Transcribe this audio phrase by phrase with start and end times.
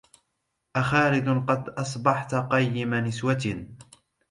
[0.75, 3.67] أخالد قد أصبحت قيم نسوة